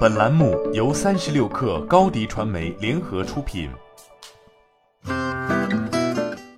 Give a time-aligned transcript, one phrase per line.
[0.00, 3.70] 本栏目由三十六氪高低传媒联合出品。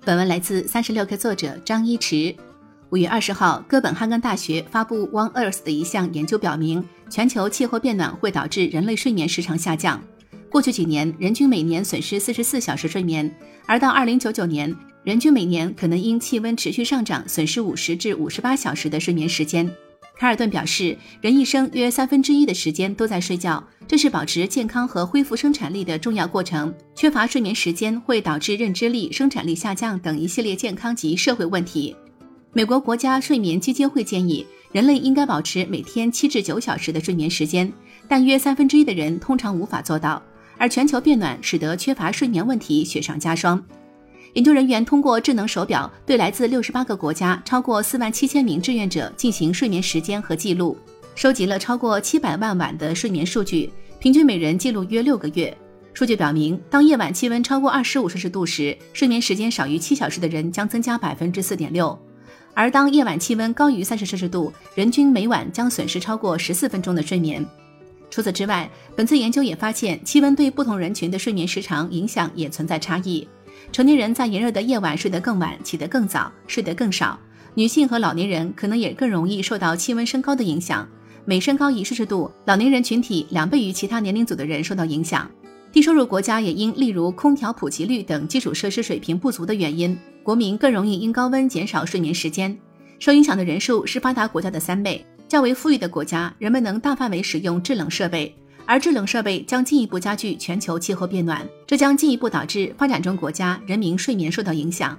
[0.03, 2.35] 本文来自三十六氪作者张一驰。
[2.89, 10.03] 五月二十号，哥本哈根大学发布 One Earth 的一项研究表明，全球气候变暖会导致人类睡眠时长下降。
[10.49, 13.33] 过去几年，人均每年损失四十四小时睡眠，
[13.65, 19.69] 而到二零九九年，人均每年可能因气温持续上涨损失五十至五十八小时的睡眠时间。
[20.15, 26.73] 卡尔顿表示，人一生约三分之一的时间都在睡觉，这是保持健康和恢复生产力的重要过程。
[26.95, 31.95] 缺乏睡眠时间会导致认知力、生产力下降等一系列健康及社会问题。
[32.53, 37.73] 美国国家睡眠基金会建议，人类应该保持每天七至九小时的睡眠时间，
[38.07, 40.21] 但约三分之一的人通常无法做到。
[40.59, 43.61] 而全球变暖使得缺乏睡眠问题雪上加霜。
[44.33, 50.75] 研究人员通过智能手表对来自六十八个国家超过四万七千名志愿者进行睡眠时间和记录，
[51.13, 55.55] 收集了超过七百万晚的睡眠数据，平均每人记录约六个月。
[55.93, 61.95] 数据表明，当夜晚气温超过二十五摄氏度时，睡眠时间少于七小时的人将增加百分之四点六；
[62.55, 67.45] 而当夜晚气温高于三十摄氏度，人均每晚将损失超过十四分钟的睡眠。
[68.09, 73.27] 除此之外，本次研究也发现，气温对不同人群的睡眠时长影响也存在差异。
[73.71, 77.19] 成年人在炎热的夜晚睡得更晚，起得更早，睡得更少。
[77.55, 80.87] 女性和老年人可能也更容易受到气温升高的影响。
[81.25, 85.29] 每升高一摄氏度，老年人群体两倍于其他年龄组的人受到影响。
[85.71, 92.55] 低收入国家也因例如空调普及率等基础设施水平不足的原因，国民更容易因高温减少睡眠时间。
[92.99, 95.03] 受影响的人数是发达国家的三倍。
[95.27, 98.35] 较为富裕的国家，人们能大范围使用制冷设备。
[98.65, 104.97] 而制冷设备将进一步加剧全球气候变暖，这将进一步导致发展中国家人民睡眠受到影响。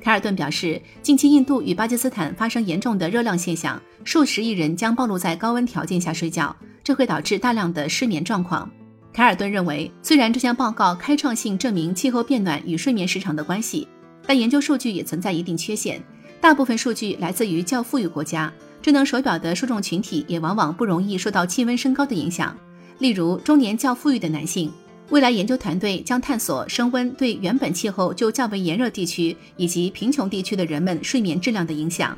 [0.00, 8.70] 凯尔顿表示，近期印度与巴基斯坦发生严重的热浪现象，数十亿人将暴露在高温条件下睡觉，这会导致大量的失眠状况。
[9.12, 13.88] 凯尔顿认为，虽然这项报告开创性证明气候变暖与睡眠时长的关系，
[14.26, 16.02] 但研究数据也存在一定缺陷。
[16.40, 22.54] 大部分数据来自于较富裕国家，智能手表的受众群体也往往不容易受到气温升高的影响。
[22.98, 24.72] 例如，中年较富裕的男性。
[25.10, 32.16] 未来研究团队将探索升温对原本气候就较为炎热地区以及贫穷地区的人们睡眠质量的影响。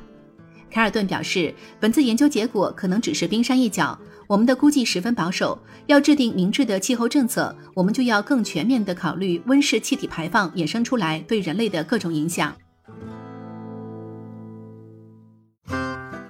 [0.70, 3.98] 凯尔顿表示，本次研究结果可能只是冰山一角，
[4.28, 5.59] 我们的估计十分保守。
[5.86, 12.54] 要制定明智的气候政策，我们就要更全面地考虑温室气体排放衍生出来对人类的各种影响。